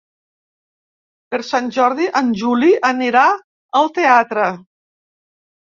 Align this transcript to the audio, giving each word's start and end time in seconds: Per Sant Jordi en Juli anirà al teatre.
Per 1.35 1.41
Sant 1.49 1.69
Jordi 1.77 2.09
en 2.23 2.33
Juli 2.41 2.73
anirà 2.91 3.29
al 3.83 3.95
teatre. 4.01 4.51